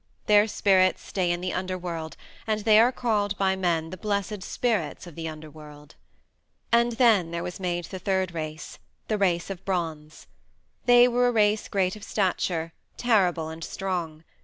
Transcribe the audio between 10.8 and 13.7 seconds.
They were a race great of stature, terrible and